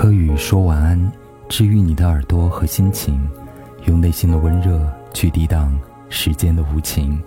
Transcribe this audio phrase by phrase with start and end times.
[0.00, 1.12] 柯宇说晚安，
[1.46, 3.20] 治愈你的耳朵和心情，
[3.84, 7.22] 用内心的温热去抵挡时间的无情。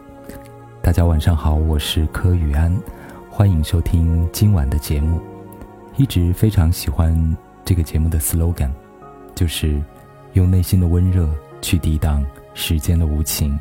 [0.82, 2.76] 大家晚上好，我是柯宇安，
[3.30, 5.22] 欢迎收听今晚的节目。
[5.98, 7.16] 一直非常喜欢
[7.64, 8.72] 这个节目的 slogan，
[9.36, 9.80] 就是
[10.34, 11.30] 用内心的温热
[11.62, 13.56] 去抵挡时间的无情。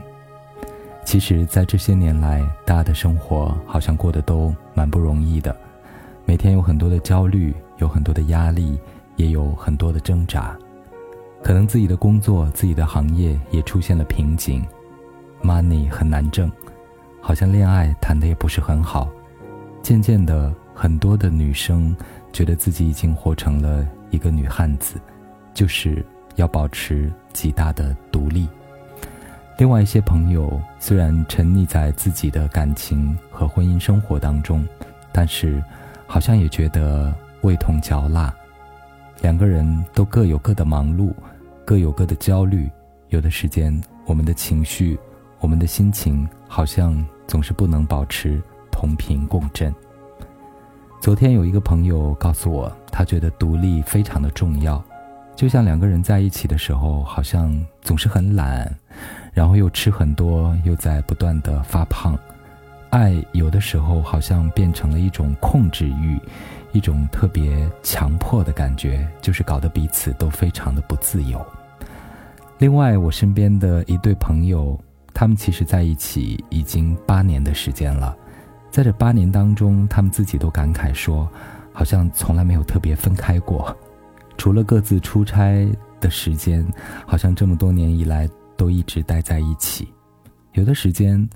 [1.04, 5.54] 其实，在这些年来，大家的生活好像过得都蛮不容易的，
[6.24, 8.80] 每天有很多的焦虑，有很多的压力。
[9.16, 10.56] 也有很多的挣扎，
[11.42, 14.64] 可能自己的工作、自己的行业也出现了瓶颈
[15.42, 16.50] ，money 很难挣，
[17.20, 19.08] 好像恋爱谈的也不是很好。
[19.82, 21.94] 渐渐的，很多的女生
[22.32, 25.00] 觉得自己已经活成了一个女汉子，
[25.52, 26.04] 就是
[26.36, 28.48] 要保持极大的独立。
[29.58, 34.66] 另外一些朋友虽然沉溺在自己的感情和婚姻生活当中，
[35.12, 35.62] 但是
[36.06, 38.34] 好像也觉得味同嚼蜡。
[39.20, 41.12] 两个人都各有各的忙碌，
[41.64, 42.70] 各有各的焦虑。
[43.08, 44.98] 有的时间，我们的情绪、
[45.38, 49.72] 我们的心情，好像总是不能保持同频共振。
[50.98, 54.82] 昨天有一个朋友告诉我，他觉得独立非常的重要，
[55.36, 58.74] 就像两个人在一起的时候，好像总是很懒，
[59.34, 62.18] 然后又吃很多，又在不断的发胖。
[62.88, 66.18] 爱有的时候好像变成了一种控制欲。
[66.72, 71.44] 一种特别强迫的感觉，就是搞得彼此都非常的不自由。
[72.58, 74.78] 另外，我身边的一对朋友，
[75.12, 78.16] 他们其实在一起已经八年的时间了，
[78.70, 81.28] 在这八年当中，他们自己都感慨说，
[81.72, 83.76] 好像从来没有特别分开过，
[84.38, 85.68] 除了各自出差
[86.00, 86.66] 的时间，
[87.06, 89.88] 好像这么多年以来都一直待在一起。
[90.52, 91.28] 有的时间，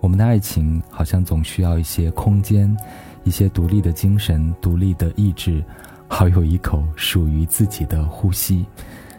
[0.00, 2.76] 我们的爱情好像总需要一些空间。
[3.24, 5.62] 一些独立的精神、独立的意志，
[6.08, 8.66] 好有一口属于自己的呼吸，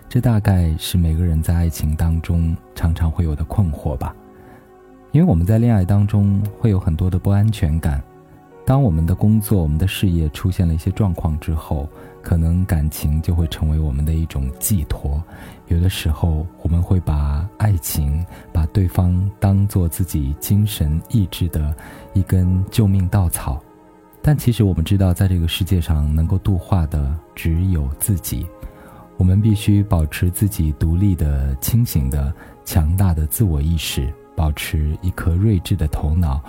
[0.10, 4.16] 这大概是每个人在爱情当中常常会有的困惑吧。
[5.12, 8.04] 因为我们在恋爱当中会有很多的不安全感，
[8.66, 11.88] 当我们的工作、我们的事业出现了一些状况之后，
[12.22, 15.22] 可能感情就会成为我们的一种寄托。
[15.68, 21.76] 有的时候，我们会把爱情、把对方当做自己精神意志的
[22.14, 23.62] 一根救命稻草。
[24.26, 28.48] 但其实我们知道，在这个世界上能够度化的只有自己。
[29.18, 36.42] 我们必须保持自己独立的、清醒的、强大的自我意识，保持一颗睿智的头脑，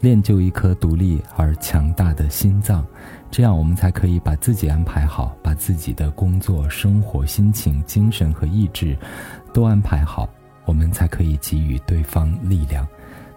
[0.00, 2.84] 练就一颗独立而强大的心脏。
[3.30, 8.98] 这样，我们才可以把自己安排好，把自己的工作、生活、心情、精神和意志
[9.54, 10.28] 都安排好，
[10.64, 12.84] 我们才可以给予对方力量。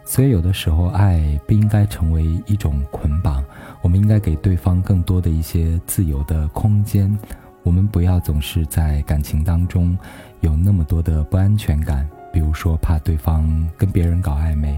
[0.05, 3.43] 所以，有的时候，爱不应该成为一种捆绑。
[3.81, 7.17] 我们应该给对方更多的一些自由的空间。
[7.63, 9.97] 我们不要总是在感情当中
[10.41, 14.77] 有那么多的不安全感，比如说怕对方跟别人搞暧昧，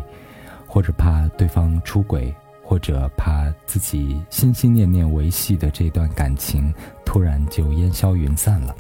[0.68, 6.72] 或者怕对方出轨，或者怕自己心心念念维系的这段感情
[7.04, 8.76] 突然就烟消云散了。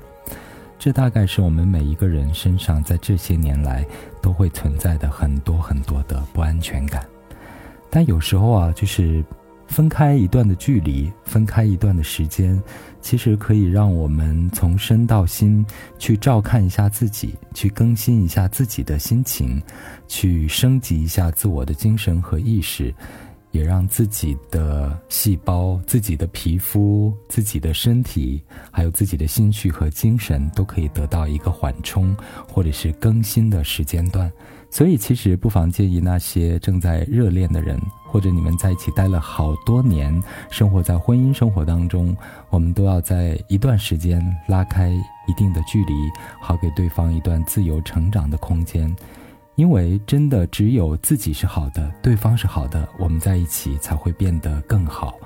[0.85, 3.84] 这大概是我们每一个人身上在这些年来
[4.22, 7.03] 都会存在的很多很多的不安全感，
[7.90, 9.25] 但有时候啊，就是
[9.66, 12.62] 分开一段的距离，分开一段的时间，
[13.01, 15.66] 其实可以让我们从身到心
[15.97, 19.59] 去照看一下自己，去更新一下自己的心情，
[20.07, 22.94] 去升级一下自我的精神和意识。
[23.56, 32.14] 也让自己的细胞、自己的皮肤、自己的身体，还有自己的心绪和精神，都可以得到一个缓冲
[32.52, 34.30] 或者是更新的时间段。
[34.70, 40.22] 所以，其实不妨建议那些正在热恋的人，或者你们在一起待了好多年，
[40.52, 42.14] 生活在婚姻生活当中，
[42.50, 45.94] 我们都要在一段时间拉开一定的距离，
[46.42, 48.94] 好给对方一段自由成长的空间。
[49.56, 55.18] 因为真的只有自己是好的，对方是好的，我们在一起才会变得更好。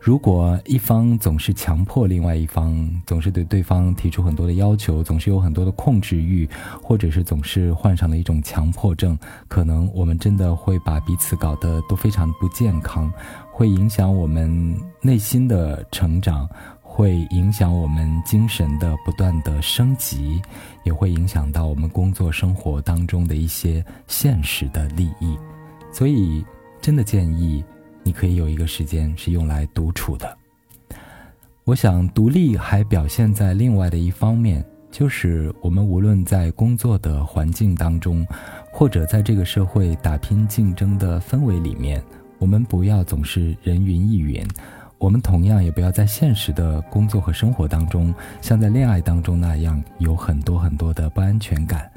[0.00, 6.48] 如果一方总是强迫另外一方，总是对对方提出很多的要求，总是有很多的控制欲，
[6.80, 9.18] 或者是总是患上了一种强迫症，
[9.48, 13.12] 可能我们真的会把彼此搞得都非常不健康，
[13.50, 16.48] 会影响我们内心的成长。
[16.98, 20.42] 会影响我们精神的不断的升级，
[20.82, 25.38] 也会影响到我们工作生活当中的一些现实的利益，
[25.92, 26.44] 所以
[26.80, 27.64] 真的建议
[28.02, 30.36] 你可以有一个时间是用来独处的。
[31.62, 38.26] 我想独立还表现在另外的一方面，就是我们无论在工作的环境当中，
[38.72, 42.02] 或者在这个社会打拼竞争的氛围里面，
[42.40, 44.44] 我们不要总是人云亦云。
[44.98, 51.90] 我们同样也不要在现实的工作和生活当中，像在恋爱当中那样有很多很多的不安全感。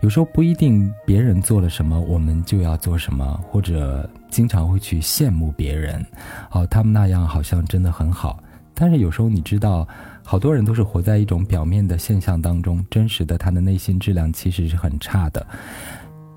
[0.00, 6.04] 有时候不一定别人做了什么，我们就要做什么，或者经常会去羡慕别人，
[6.50, 8.42] 哦，他们那样好像真的很好。
[8.74, 9.86] 但是有时候你知道，
[10.24, 15.46] 好多人都是活在一种表面的现象当中，真实的他的内心质量其实是很差的。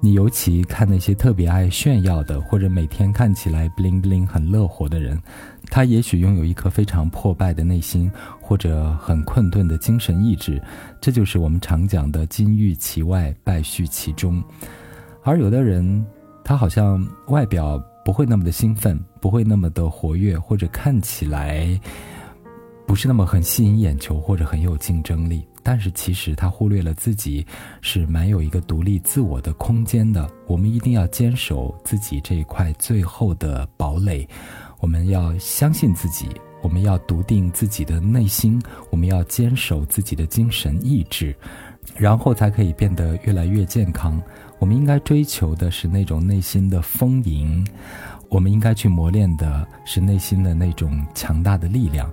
[0.05, 5.17] 你尤其看那些特别爱炫耀的，或者每天看起来 bling bling 很乐活的人，
[5.67, 8.11] 他也许拥有一颗非常破败的内心，
[8.41, 10.61] 或者很困顿的精神意志。
[10.99, 14.43] 这就是我们常讲的金玉其外，败絮其中。
[15.23, 16.05] 而有的人，
[16.43, 21.79] 他好像外表不会那么的兴奋，不会那么的活跃，或者看起来
[22.85, 25.47] 不是那么很吸引眼球，或者很有竞争力。
[25.63, 27.45] 但是其实他忽略了自己
[27.81, 30.29] 是蛮有一个独立自我的空间的。
[30.45, 34.27] 我们一定要坚守自己这一块最后的堡垒，
[34.79, 36.29] 我们要相信自己，
[36.61, 38.61] 我们要笃定自己的内心，
[38.91, 41.35] 我们要坚守自己的精神意志，
[41.95, 44.21] 然后才可以变得越来越健康。
[44.59, 47.65] 我们应该追求的是那种内心的丰盈，
[48.29, 52.11] 我们应该去磨练的是内心的那种强大的力量。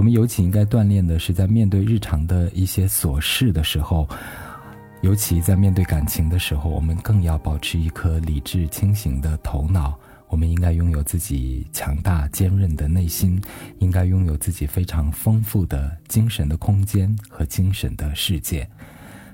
[0.00, 4.08] 我们尤其应该锻炼的是，在面对日常的一些琐事的时候，
[5.02, 9.94] 尤其在面对感情的时候，我们更要保持一颗理智清醒的头脑。
[10.28, 13.38] 我们应该拥有自己强大坚韧的内心，
[13.78, 18.66] 应该拥有自己非常丰富的精神的空间和精神的世界。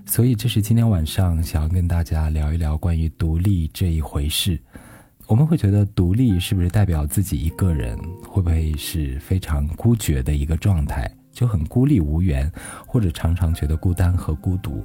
[0.04, 4.60] 所以，这是今天晚上想要跟大家聊一聊关于独立这一回事。
[5.28, 7.98] 我们会觉得独立是不是代表自己一个人？
[8.22, 12.50] 会不会是非常孤绝的一个状态，就很孤立无援，
[12.86, 14.84] 或者常常觉得孤单和孤独？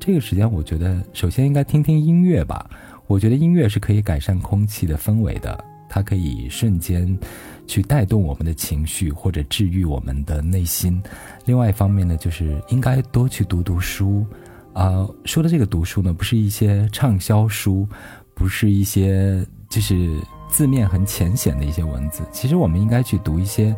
[0.00, 2.70] 这个时间，我觉得首先应该听听音乐吧。
[3.06, 7.18] 我觉得音乐是可以改善空气的氛围的，它可以瞬间
[7.66, 11.02] 去带动我们的情绪，或者治愈我们的内心。
[11.44, 14.24] 另外一方面呢，就是应该多去读读书。
[14.72, 17.86] 啊，说的这个读书呢，不是一些畅销书，
[18.42, 19.46] 不是一些。
[19.72, 23.74] 就是字面很浅显的一些文字，其实我们应该去读一些，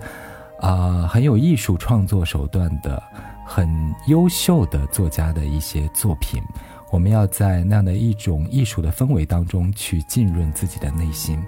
[0.61, 3.01] 啊，很有艺术创作手段的、
[3.47, 6.43] 很优秀的作家的一些作品。
[6.91, 11.39] 我们要在那样的一种艺术的氛围当中去浸润自己的内心。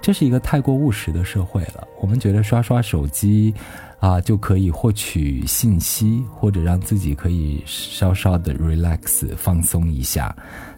[0.00, 3.52] 这是一个太过务实的社会了，我们觉得刷刷手机，
[4.00, 10.34] 啊，就可以获取信息，或者让自己可以稍稍的 relax 放松一下。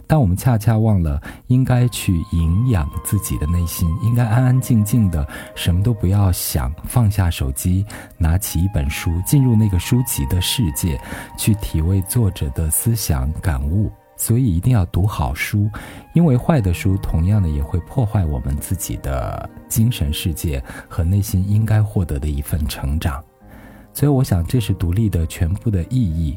[0.08, 5.25] 但我们恰恰忘了，应该去营养自己的内心，应该安安静静的，
[5.55, 7.84] 什么都不要想，放下手机，
[8.16, 10.99] 拿起一本书，进入那个书籍的世界，
[11.37, 13.93] 去体味作者的思想感悟。
[14.16, 15.70] 所以一定要读好书，
[16.12, 23.22] 因为坏的书同样的也会破坏我们自己的精神世界和内心应该获得的一份成长。
[23.93, 26.37] 所以我想，这是独立的全部的意义。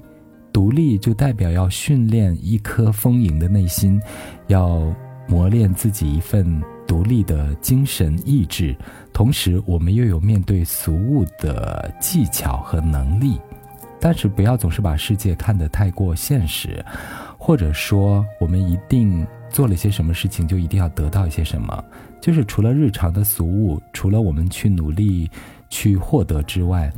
[0.53, 4.01] 独立就代表要训练一颗丰盈的内心，
[4.48, 4.94] 要
[5.27, 8.75] 磨练自己一份独立的精神意志，
[9.13, 13.39] 同时我们又有面对俗物的技巧和能力。
[14.00, 16.83] 但是不要总是把世界看得太过现实，
[17.38, 21.83] 或者说我们一定做了些什么事情就一定要得到一些什么，
[22.19, 25.30] 就是除了日常的俗物，除了我们去努力
[25.69, 26.92] 去获得之外。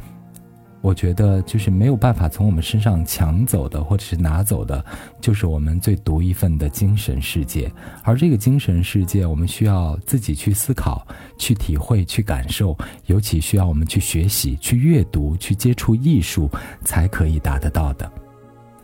[0.83, 4.83] 我觉得就是没有办法从我们身上抢走的，或者是拿走的，
[5.21, 7.71] 就是我们最独一份的精神世界。
[8.03, 16.49] 而这个精神世界，我们需要自己去思考、去体会、去感受，尤其需要我们去学习、去阅读、去接触艺术，
[16.83, 18.11] 才可以达得到的。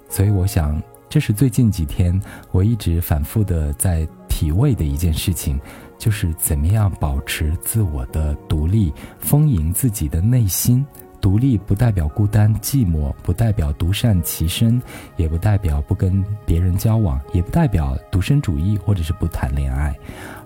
[0.09, 2.17] 所以，我想这是最近几天
[2.51, 5.59] 我一直反复的在体味的一件事情，
[5.97, 10.85] 就是怎么样保持自我的独立，丰盈自己的内心。
[11.21, 14.81] 独立不代表孤单寂寞，不代表独善其身，
[15.17, 19.93] 也不代表不跟别人交往，也不代表独身主义或者是不谈恋爱，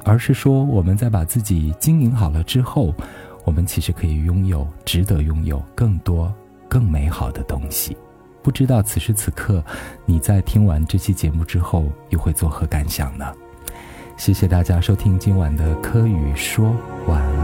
[0.03, 2.93] 而是说我们在把自己经营好了之后，
[3.45, 6.33] 我们其实可以拥有，值得拥有更多
[6.67, 7.95] 更美好的东西。
[8.41, 9.63] 不知道此时此刻
[10.05, 13.25] 你在听完这期节目之后又会作何感想呢？
[14.17, 16.75] 谢谢大家收听今晚的柯宇说
[17.07, 17.42] 晚。